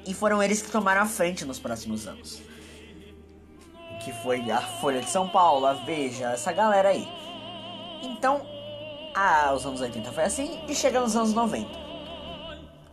E 0.06 0.14
foram 0.14 0.44
eles 0.44 0.62
que 0.62 0.70
tomaram 0.70 1.02
a 1.02 1.06
frente 1.06 1.46
nos 1.46 1.60
próximos 1.60 2.06
anos. 2.06 2.42
Que 4.04 4.12
foi 4.22 4.52
a 4.52 4.60
Folha 4.62 5.00
de 5.00 5.10
São 5.10 5.30
Paulo, 5.30 5.66
a 5.66 5.74
Veja, 5.74 6.34
essa 6.34 6.52
galera 6.52 6.90
aí. 6.90 7.08
Então, 8.02 8.46
a, 9.14 9.54
os 9.54 9.66
anos 9.66 9.82
80 9.82 10.12
foi 10.12 10.24
assim 10.24 10.60
e 10.68 10.76
chega 10.76 11.00
nos 11.00 11.16
anos 11.16 11.34
90. 11.34 11.88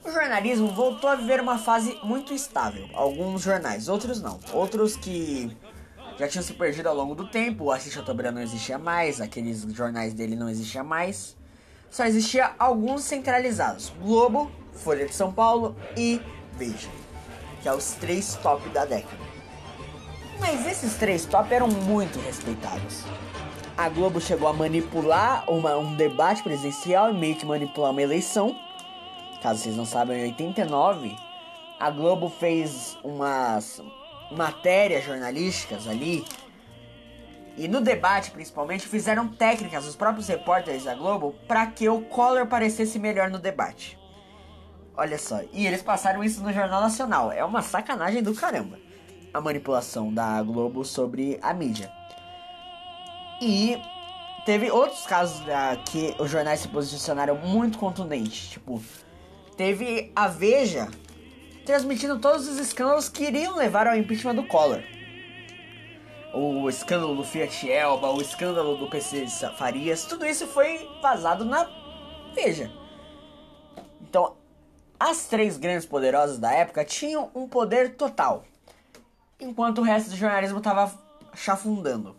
O 0.05 0.11
jornalismo 0.11 0.69
voltou 0.69 1.09
a 1.09 1.15
viver 1.15 1.41
uma 1.41 1.59
fase 1.59 1.99
muito 2.03 2.35
estável. 2.35 2.89
Alguns 2.95 3.43
jornais, 3.43 3.89
outros 3.89 4.21
não. 4.21 4.39
Outros 4.53 4.97
que 4.97 5.57
já 6.19 6.29
tinham 6.29 6.43
se 6.43 6.53
perdido 6.53 6.89
ao 6.89 6.95
longo 6.95 7.15
do 7.15 7.27
tempo. 7.27 7.65
O 7.65 7.73
Assis 7.73 7.93
Chateaubriand 7.93 8.33
não 8.33 8.43
existia 8.43 8.79
mais, 8.79 9.21
aqueles 9.21 9.63
jornais 9.73 10.13
dele 10.13 10.37
não 10.37 10.49
existiam 10.49 10.85
mais. 10.85 11.37
Só 11.91 12.05
existia 12.05 12.55
alguns 12.59 13.05
centralizados: 13.05 13.93
Globo, 14.03 14.51
Folha 14.73 15.07
de 15.07 15.15
São 15.15 15.33
Paulo 15.33 15.77
e 15.97 16.21
Veja, 16.57 16.89
que 17.63 17.69
é 17.69 17.75
os 17.75 17.93
três 17.93 18.37
top 18.37 18.69
da 18.69 18.85
década. 18.85 19.25
Mas 20.39 20.67
esses 20.67 20.95
três 20.95 21.25
top 21.25 21.53
eram 21.53 21.69
muito 21.69 22.19
respeitados. 22.21 23.03
A 23.77 23.89
Globo 23.89 24.21
chegou 24.21 24.49
a 24.49 24.53
manipular 24.53 25.45
uma, 25.51 25.77
um 25.77 25.95
debate 25.97 26.43
presidencial 26.43 27.11
e 27.11 27.15
meio 27.15 27.35
que 27.35 27.45
manipular 27.45 27.91
uma 27.91 28.03
eleição 28.03 28.57
Caso 29.45 29.61
vocês 29.61 29.77
não 29.77 29.85
saibam, 29.85 30.17
em 30.17 30.23
89, 30.23 31.15
a 31.79 31.91
Globo 31.91 32.31
fez 32.31 32.97
umas 33.05 33.79
matérias 34.33 35.05
jornalísticas 35.05 35.87
ali. 35.87 36.25
E 37.55 37.69
no 37.69 37.83
debate, 37.83 38.31
principalmente, 38.31 38.89
fizeram 38.89 39.29
técnicas, 39.29 39.87
os 39.87 39.95
próprios 39.95 40.29
repórteres 40.29 40.85
da 40.85 40.95
Globo, 40.95 41.35
para 41.47 41.67
que 41.67 41.87
o 41.91 42.01
Collor 42.01 42.47
parecesse 42.47 42.99
melhor 42.99 43.29
no 43.29 43.39
debate. 43.39 43.99
Olha 44.97 45.19
só, 45.19 45.43
e 45.53 45.67
eles 45.67 45.83
passaram 45.83 46.25
isso 46.25 46.43
no 46.43 46.51
Jornal 46.51 46.81
Nacional. 46.81 47.31
É 47.31 47.45
uma 47.45 47.61
sacanagem 47.61 48.23
do 48.23 48.35
caramba. 48.35 48.79
A 49.35 49.43
manipulação 49.43 50.11
da 50.11 50.43
Globo 50.43 50.87
sobre 50.87 51.39
a 51.43 51.53
mídia. 51.53 51.93
E 53.41 53.77
teve 54.45 54.71
outros 54.71 55.07
casos 55.07 55.41
uh, 55.41 55.83
que 55.87 56.15
os 56.19 56.31
jornais 56.31 56.61
se 56.61 56.69
posicionaram 56.69 57.37
muito 57.37 57.79
contundentes. 57.79 58.51
Tipo, 58.51 58.83
teve 59.57 60.13
a 60.15 60.29
Veja 60.29 60.89
transmitindo 61.65 62.19
todos 62.19 62.47
os 62.47 62.59
escândalos 62.59 63.09
que 63.09 63.25
iriam 63.25 63.57
levar 63.57 63.87
ao 63.87 63.97
impeachment 63.97 64.35
do 64.35 64.47
Collor. 64.47 64.83
O 66.33 66.69
escândalo 66.69 67.15
do 67.15 67.25
Fiat 67.25 67.71
Elba, 67.71 68.11
o 68.11 68.21
escândalo 68.21 68.77
do 68.77 68.91
PC 68.91 69.27
Farias, 69.57 70.05
tudo 70.05 70.27
isso 70.27 70.47
foi 70.47 70.89
vazado 71.01 71.45
na 71.45 71.67
Veja. 72.35 72.71
Então, 74.01 74.37
as 74.99 75.27
três 75.27 75.57
grandes 75.57 75.87
poderosas 75.87 76.39
da 76.39 76.53
época 76.53 76.85
tinham 76.85 77.31
um 77.35 77.49
poder 77.49 77.95
total, 77.95 78.45
enquanto 79.41 79.79
o 79.79 79.83
resto 79.83 80.11
do 80.11 80.17
jornalismo 80.17 80.59
estava 80.59 80.93
chafundando. 81.35 82.17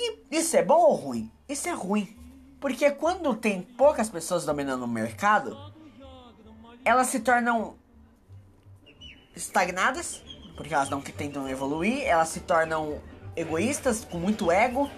E 0.00 0.38
isso 0.38 0.56
é 0.56 0.62
bom 0.62 0.78
ou 0.78 0.94
ruim? 0.94 1.30
Isso 1.48 1.68
é 1.68 1.72
ruim. 1.72 2.16
Porque 2.60 2.90
quando 2.90 3.34
tem 3.34 3.62
poucas 3.62 4.08
pessoas 4.08 4.44
dominando 4.44 4.84
o 4.84 4.88
mercado, 4.88 5.56
elas 6.84 7.08
se 7.08 7.20
tornam 7.20 7.76
estagnadas, 9.34 10.22
porque 10.56 10.72
elas 10.72 10.88
não 10.88 11.00
tentam 11.00 11.48
evoluir, 11.48 12.02
elas 12.02 12.28
se 12.28 12.40
tornam 12.40 13.00
egoístas, 13.36 14.04
com 14.04 14.18
muito 14.18 14.50
ego, 14.50 14.90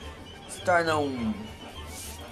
se 0.49 0.61
tornam. 0.63 1.35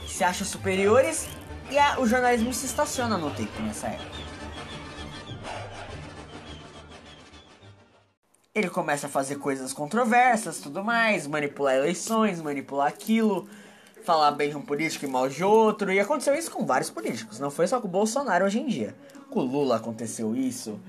se 0.06 0.24
acham 0.24 0.46
superiores, 0.46 1.28
e 1.70 1.78
a, 1.78 2.00
o 2.00 2.06
jornalismo 2.06 2.52
se 2.52 2.66
estaciona 2.66 3.16
no 3.16 3.30
tempo 3.30 3.60
nessa 3.62 3.88
época. 3.88 4.27
Ele 8.58 8.68
começa 8.68 9.06
a 9.06 9.10
fazer 9.10 9.36
coisas 9.36 9.72
controversas, 9.72 10.58
tudo 10.58 10.82
mais, 10.82 11.28
manipular 11.28 11.76
eleições, 11.76 12.42
manipular 12.42 12.88
aquilo, 12.88 13.48
falar 14.02 14.32
bem 14.32 14.50
de 14.50 14.56
um 14.56 14.62
político 14.62 15.04
e 15.04 15.08
mal 15.08 15.28
de 15.28 15.44
outro, 15.44 15.92
e 15.92 16.00
aconteceu 16.00 16.34
isso 16.34 16.50
com 16.50 16.66
vários 16.66 16.90
políticos, 16.90 17.38
não 17.38 17.52
foi 17.52 17.68
só 17.68 17.80
com 17.80 17.86
o 17.86 17.90
Bolsonaro 17.90 18.44
hoje 18.44 18.58
em 18.58 18.66
dia. 18.66 18.96
Com 19.30 19.40
o 19.40 19.44
Lula 19.44 19.76
aconteceu 19.76 20.34
isso, 20.34 20.80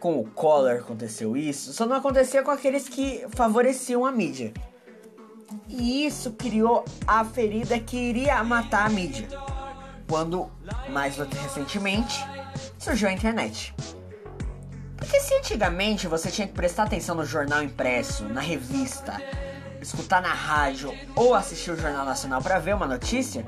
com 0.00 0.18
o 0.18 0.24
Collor 0.24 0.78
aconteceu 0.80 1.36
isso, 1.36 1.72
só 1.72 1.86
não 1.86 1.94
acontecia 1.94 2.42
com 2.42 2.50
aqueles 2.50 2.88
que 2.88 3.24
favoreciam 3.36 4.04
a 4.04 4.10
mídia. 4.10 4.52
E 5.68 6.04
isso 6.04 6.32
criou 6.32 6.84
a 7.06 7.24
ferida 7.24 7.78
que 7.78 7.96
iria 7.96 8.42
matar 8.42 8.86
a 8.86 8.90
mídia. 8.90 9.28
Quando, 10.08 10.50
mais 10.90 11.16
recentemente, 11.16 12.18
surgiu 12.78 13.08
a 13.08 13.12
internet. 13.12 13.72
Porque 15.02 15.20
se 15.20 15.34
antigamente 15.34 16.06
você 16.06 16.30
tinha 16.30 16.46
que 16.46 16.54
prestar 16.54 16.84
atenção 16.84 17.16
no 17.16 17.26
jornal 17.26 17.60
impresso, 17.60 18.24
na 18.28 18.40
revista, 18.40 19.20
escutar 19.80 20.22
na 20.22 20.32
rádio 20.32 20.96
ou 21.16 21.34
assistir 21.34 21.72
o 21.72 21.76
Jornal 21.76 22.06
Nacional 22.06 22.40
para 22.40 22.60
ver 22.60 22.74
uma 22.74 22.86
notícia, 22.86 23.44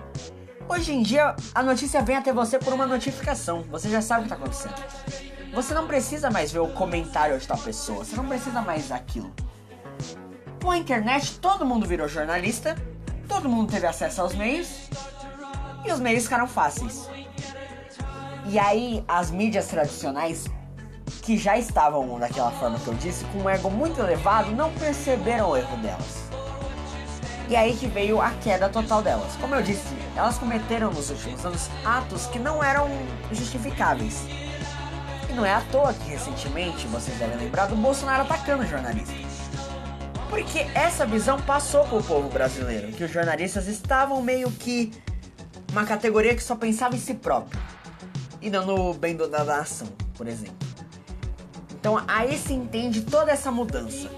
Hoje 0.66 0.94
em 0.94 1.02
dia, 1.02 1.36
a 1.54 1.62
notícia 1.62 2.00
vem 2.00 2.16
até 2.16 2.32
você 2.32 2.58
por 2.58 2.72
uma 2.72 2.86
notificação. 2.86 3.62
Você 3.64 3.90
já 3.90 4.00
sabe 4.00 4.24
o 4.24 4.26
que 4.26 4.32
está 4.32 4.42
acontecendo. 4.42 5.52
Você 5.52 5.74
não 5.74 5.86
precisa 5.86 6.30
mais 6.30 6.50
ver 6.50 6.60
o 6.60 6.68
comentário 6.68 7.38
de 7.38 7.46
tal 7.46 7.58
pessoa. 7.58 8.02
Você 8.02 8.16
não 8.16 8.26
precisa 8.26 8.62
mais 8.62 8.88
daquilo. 8.88 9.30
Com 10.62 10.70
a 10.70 10.78
internet, 10.78 11.38
todo 11.38 11.66
mundo 11.66 11.86
virou 11.86 12.08
jornalista. 12.08 12.76
Todo 13.28 13.46
mundo 13.46 13.70
teve 13.70 13.86
acesso 13.86 14.22
aos 14.22 14.34
meios. 14.34 14.88
E 15.84 15.92
os 15.92 16.00
meios 16.00 16.24
ficaram 16.24 16.48
fáceis. 16.48 17.10
E 18.46 18.58
aí, 18.58 19.04
as 19.06 19.30
mídias 19.30 19.66
tradicionais, 19.66 20.46
que 21.22 21.38
já 21.38 21.56
estavam 21.56 22.18
daquela 22.18 22.50
forma 22.52 22.78
que 22.78 22.88
eu 22.88 22.94
disse, 22.94 23.24
com 23.26 23.38
um 23.40 23.48
ego 23.48 23.70
muito 23.70 24.00
elevado, 24.00 24.50
não 24.52 24.72
perceberam 24.72 25.50
o 25.50 25.56
erro 25.56 25.76
delas. 25.78 26.24
E 27.48 27.56
aí 27.56 27.76
que 27.76 27.86
veio 27.86 28.20
a 28.20 28.30
queda 28.30 28.68
total 28.68 29.02
delas. 29.02 29.36
Como 29.36 29.54
eu 29.54 29.62
disse, 29.62 29.82
elas 30.16 30.38
cometeram 30.38 30.90
nos 30.90 31.10
últimos 31.10 31.44
anos 31.44 31.68
atos 31.84 32.26
que 32.26 32.38
não 32.38 32.64
eram 32.64 32.88
justificáveis. 33.32 34.24
E 35.28 35.32
não 35.34 35.44
é 35.44 35.52
à 35.52 35.60
toa 35.60 35.92
que 35.92 36.08
recentemente, 36.08 36.86
vocês 36.86 37.18
devem 37.18 37.36
lembrar 37.36 37.66
do 37.66 37.76
Bolsonaro 37.76 38.22
atacando 38.22 38.66
jornalistas. 38.66 39.16
Porque 40.30 40.60
essa 40.74 41.04
visão 41.04 41.40
passou 41.42 41.84
pro 41.84 42.02
povo 42.02 42.28
brasileiro, 42.28 42.88
que 42.92 43.04
os 43.04 43.10
jornalistas 43.10 43.68
estavam 43.68 44.22
meio 44.22 44.50
que 44.50 44.90
uma 45.70 45.84
categoria 45.84 46.34
que 46.34 46.42
só 46.42 46.56
pensava 46.56 46.96
em 46.96 46.98
si 46.98 47.14
próprio. 47.14 47.60
E 48.40 48.48
não 48.48 48.64
no 48.64 48.94
bem 48.94 49.16
da 49.16 49.44
nação, 49.44 49.88
por 50.14 50.26
exemplo. 50.26 50.63
Então 51.84 52.02
aí 52.08 52.38
se 52.38 52.54
entende 52.54 53.02
toda 53.02 53.30
essa 53.30 53.50
mudança 53.50 54.08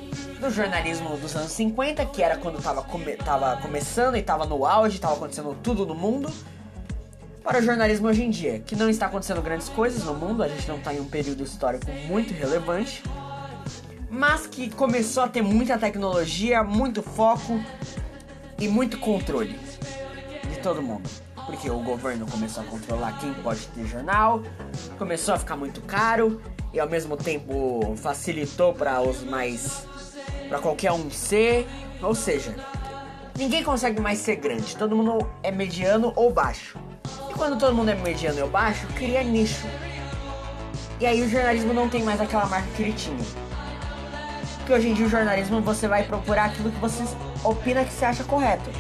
do 0.40 0.48
jornalismo 0.50 1.16
dos 1.16 1.34
anos 1.34 1.50
50, 1.50 2.06
que 2.06 2.22
era 2.22 2.36
quando 2.36 2.62
tava, 2.62 2.80
come, 2.80 3.18
começando 3.60 4.16
e 4.16 4.22
tava 4.22 4.46
no 4.46 4.64
auge, 4.64 5.00
tava 5.00 5.14
acontecendo 5.14 5.52
tudo 5.64 5.84
no 5.84 5.92
mundo, 5.92 6.32
para 7.42 7.58
o 7.58 7.62
jornalismo 7.62 8.06
hoje 8.06 8.22
em 8.22 8.30
dia, 8.30 8.60
que 8.60 8.76
não 8.76 8.88
está 8.88 9.06
acontecendo 9.06 9.42
grandes 9.42 9.68
coisas 9.68 10.04
no 10.04 10.14
mundo, 10.14 10.44
a 10.44 10.48
gente 10.48 10.68
não 10.68 10.76
está 10.76 10.94
em 10.94 11.00
um 11.00 11.06
período 11.06 11.42
histórico 11.42 11.90
muito 12.06 12.32
relevante, 12.32 13.02
mas 14.08 14.46
que 14.46 14.70
começou 14.70 15.24
a 15.24 15.28
ter 15.28 15.42
muita 15.42 15.76
tecnologia, 15.76 16.62
muito 16.62 17.02
foco 17.02 17.60
e 18.60 18.68
muito 18.68 18.96
controle 19.00 19.58
de 20.48 20.60
todo 20.62 20.80
mundo. 20.80 21.10
Porque 21.44 21.68
o 21.68 21.80
governo 21.80 22.26
começou 22.30 22.62
a 22.62 22.66
controlar 22.66 23.18
quem 23.18 23.34
pode 23.34 23.66
ter 23.66 23.84
jornal, 23.86 24.40
começou 24.96 25.34
a 25.34 25.38
ficar 25.38 25.56
muito 25.56 25.80
caro 25.80 26.40
e 26.76 26.80
ao 26.80 26.86
mesmo 26.86 27.16
tempo 27.16 27.94
facilitou 27.96 28.74
para 28.74 29.00
os 29.00 29.24
mais 29.24 29.86
para 30.46 30.58
qualquer 30.58 30.92
um 30.92 31.10
ser, 31.10 31.66
ou 32.02 32.14
seja, 32.14 32.54
ninguém 33.36 33.64
consegue 33.64 33.98
mais 33.98 34.18
ser 34.18 34.36
grande, 34.36 34.76
todo 34.76 34.94
mundo 34.94 35.26
é 35.42 35.50
mediano 35.50 36.12
ou 36.14 36.30
baixo. 36.30 36.78
E 37.30 37.32
quando 37.32 37.58
todo 37.58 37.74
mundo 37.74 37.88
é 37.88 37.94
mediano 37.94 38.42
ou 38.42 38.48
baixo, 38.48 38.86
cria 38.88 39.24
nicho. 39.24 39.66
E 41.00 41.06
aí 41.06 41.22
o 41.22 41.28
jornalismo 41.28 41.72
não 41.72 41.88
tem 41.88 42.02
mais 42.02 42.20
aquela 42.20 42.44
marca 42.44 42.68
que 42.76 42.82
ele 42.82 42.92
tinha. 42.92 43.24
Porque 44.58 44.72
hoje 44.74 44.88
em 44.90 44.94
dia 44.94 45.06
o 45.06 45.08
jornalismo 45.08 45.62
você 45.62 45.88
vai 45.88 46.04
procurar 46.04 46.44
aquilo 46.44 46.70
que 46.70 46.78
você 46.78 47.04
opina 47.42 47.84
que 47.84 47.92
você 47.92 48.04
acha 48.04 48.22
correto. 48.22 48.70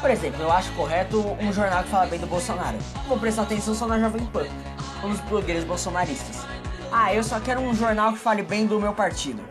Por 0.00 0.10
exemplo, 0.10 0.42
eu 0.42 0.50
acho 0.50 0.72
correto 0.72 1.20
um 1.40 1.52
jornal 1.52 1.82
que 1.82 1.90
fala 1.90 2.06
bem 2.06 2.18
do 2.18 2.26
Bolsonaro. 2.26 2.78
Vou 3.06 3.18
prestar 3.18 3.42
atenção 3.42 3.74
só 3.74 3.86
na 3.86 3.98
Jovem 3.98 4.24
Pan, 4.26 4.46
ou 5.02 5.10
nos 5.10 5.20
blogueiros 5.20 5.64
bolsonaristas. 5.64 6.37
Ah, 6.90 7.12
eu 7.12 7.22
só 7.22 7.38
quero 7.38 7.60
um 7.60 7.74
jornal 7.74 8.12
que 8.12 8.18
fale 8.18 8.42
bem 8.42 8.66
do 8.66 8.80
meu 8.80 8.94
partido. 8.94 9.42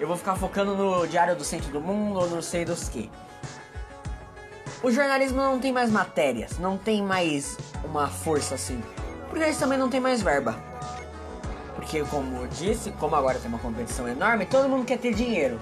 Eu 0.00 0.08
vou 0.08 0.16
ficar 0.16 0.34
focando 0.34 0.74
no 0.74 1.06
Diário 1.06 1.36
do 1.36 1.44
Centro 1.44 1.70
do 1.70 1.80
Mundo 1.80 2.18
ou 2.18 2.28
não 2.28 2.42
sei 2.42 2.64
dos 2.64 2.88
que. 2.88 3.08
O 4.82 4.90
jornalismo 4.90 5.36
não 5.36 5.60
tem 5.60 5.72
mais 5.72 5.90
matérias, 5.90 6.58
não 6.58 6.76
tem 6.76 7.00
mais 7.00 7.56
uma 7.84 8.08
força 8.08 8.56
assim. 8.56 8.82
Porque 9.28 9.44
eles 9.44 9.58
também 9.58 9.78
não 9.78 9.88
tem 9.88 10.00
mais 10.00 10.20
verba. 10.20 10.56
Porque, 11.76 12.02
como 12.04 12.38
eu 12.38 12.46
disse, 12.48 12.90
como 12.92 13.14
agora 13.14 13.38
tem 13.38 13.48
uma 13.48 13.58
competição 13.58 14.08
enorme, 14.08 14.44
todo 14.44 14.68
mundo 14.68 14.84
quer 14.84 14.98
ter 14.98 15.14
dinheiro. 15.14 15.60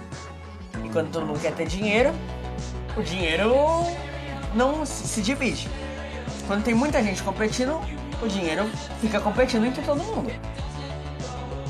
E 0.82 0.88
quando 0.88 1.10
todo 1.10 1.26
mundo 1.26 1.40
quer 1.40 1.52
ter 1.54 1.66
dinheiro, 1.66 2.10
o 2.96 3.02
dinheiro 3.02 3.52
não 4.54 4.86
se 4.86 5.20
divide. 5.20 5.68
Quando 6.46 6.64
tem 6.64 6.74
muita 6.74 7.02
gente 7.02 7.22
competindo, 7.22 7.78
o 8.22 8.28
dinheiro 8.28 8.64
fica 9.00 9.20
competindo 9.20 9.66
entre 9.66 9.82
todo 9.82 10.02
mundo. 10.02 10.32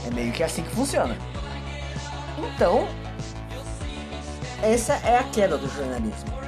É 0.08 0.14
meio 0.14 0.32
que 0.32 0.42
assim 0.42 0.62
que 0.62 0.70
funciona. 0.70 1.16
Então, 2.38 2.88
essa 4.62 4.94
é 5.06 5.18
a 5.18 5.24
queda 5.24 5.58
do 5.58 5.68
jornalismo. 5.68 6.38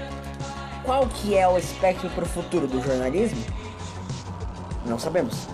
Qual 0.83 1.07
que 1.07 1.37
é 1.37 1.47
o 1.47 1.59
espectro 1.59 2.09
para 2.11 2.25
o 2.25 2.26
futuro 2.26 2.67
do 2.67 2.83
jornalismo? 2.83 3.45
Não 4.87 4.99
sabemos. 4.99 5.47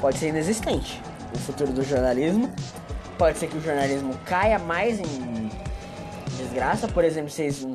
Pode 0.00 0.18
ser 0.18 0.28
inexistente. 0.28 1.00
O 1.34 1.38
futuro 1.38 1.72
do 1.72 1.82
jornalismo 1.82 2.52
pode 3.16 3.38
ser 3.38 3.48
que 3.48 3.56
o 3.56 3.62
jornalismo 3.62 4.14
caia 4.26 4.58
mais 4.58 5.00
em 5.00 5.50
desgraça. 6.36 6.86
Por 6.86 7.02
exemplo, 7.02 7.30
vocês 7.30 7.66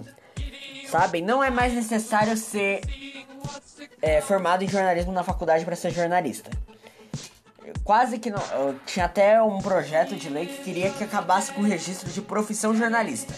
sabem, 0.88 1.24
não 1.24 1.44
é 1.44 1.50
mais 1.50 1.74
necessário 1.74 2.38
ser 2.38 2.82
é, 4.02 4.22
formado 4.22 4.64
em 4.64 4.68
jornalismo 4.68 5.12
na 5.12 5.24
faculdade 5.24 5.66
para 5.66 5.76
ser 5.76 5.92
jornalista. 5.92 6.52
Quase 7.84 8.18
que 8.20 8.30
não. 8.30 8.42
Eu 8.54 8.76
tinha 8.86 9.06
até 9.06 9.42
um 9.42 9.60
projeto 9.60 10.16
de 10.16 10.30
lei 10.30 10.46
que 10.46 10.64
queria 10.64 10.90
que 10.90 11.04
acabasse 11.04 11.52
com 11.52 11.62
o 11.62 11.66
registro 11.66 12.10
de 12.10 12.22
profissão 12.22 12.76
jornalista. 12.76 13.34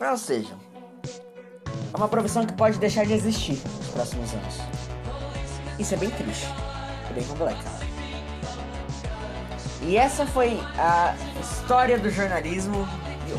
Ou 0.00 0.16
seja, 0.16 0.54
é 1.92 1.96
uma 1.96 2.08
profissão 2.08 2.46
que 2.46 2.52
pode 2.52 2.78
deixar 2.78 3.04
de 3.04 3.12
existir 3.12 3.60
nos 3.78 3.88
próximos 3.88 4.32
anos. 4.32 4.56
Isso 5.78 5.94
é 5.94 5.96
bem 5.96 6.10
triste. 6.10 6.46
É 7.10 7.12
bem 7.12 7.24
complicado. 7.24 7.80
E 9.82 9.96
essa 9.96 10.26
foi 10.26 10.60
a 10.78 11.14
história 11.40 11.98
do 11.98 12.10
jornalismo, 12.10 12.86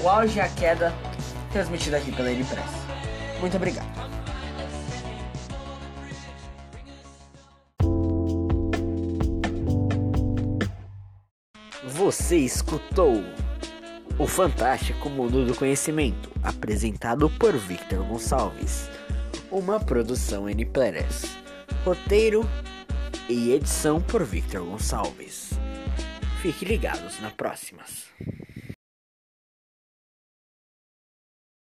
o 0.03 0.09
auge 0.09 0.39
e 0.39 0.41
a 0.41 0.49
queda, 0.49 0.93
transmitida 1.51 1.97
aqui 1.97 2.11
pela 2.11 2.29
Press. 2.29 3.39
Muito 3.39 3.57
obrigado. 3.57 4.10
Você 12.01 12.37
escutou 12.37 13.23
o 14.17 14.25
Fantástico 14.25 15.07
Mundo 15.07 15.45
do 15.45 15.53
Conhecimento, 15.53 16.31
apresentado 16.41 17.29
por 17.29 17.55
Victor 17.55 18.03
Gonçalves. 18.07 18.89
Uma 19.51 19.79
produção 19.79 20.49
N 20.49 20.65
Players. 20.65 21.37
Roteiro 21.85 22.41
e 23.29 23.51
edição 23.51 24.01
por 24.01 24.23
Victor 24.23 24.65
Gonçalves. 24.65 25.51
Fique 26.41 26.65
ligados 26.65 27.19
na 27.21 27.29
próximas. 27.29 28.07